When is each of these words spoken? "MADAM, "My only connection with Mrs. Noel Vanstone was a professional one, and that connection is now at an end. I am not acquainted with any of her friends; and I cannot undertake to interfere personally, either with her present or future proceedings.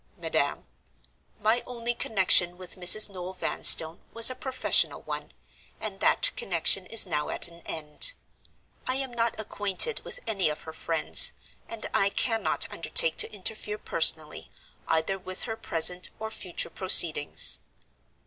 "MADAM, 0.17 0.65
"My 1.39 1.61
only 1.67 1.93
connection 1.93 2.57
with 2.57 2.75
Mrs. 2.75 3.07
Noel 3.07 3.33
Vanstone 3.35 4.01
was 4.13 4.31
a 4.31 4.35
professional 4.35 5.03
one, 5.03 5.31
and 5.79 5.99
that 5.99 6.31
connection 6.35 6.87
is 6.87 7.05
now 7.05 7.29
at 7.29 7.47
an 7.47 7.61
end. 7.67 8.13
I 8.87 8.95
am 8.95 9.13
not 9.13 9.39
acquainted 9.39 9.99
with 9.99 10.19
any 10.25 10.49
of 10.49 10.61
her 10.61 10.73
friends; 10.73 11.33
and 11.69 11.87
I 11.93 12.09
cannot 12.09 12.67
undertake 12.73 13.17
to 13.17 13.31
interfere 13.31 13.77
personally, 13.77 14.49
either 14.87 15.19
with 15.19 15.43
her 15.43 15.55
present 15.55 16.09
or 16.17 16.31
future 16.31 16.71
proceedings. 16.71 17.59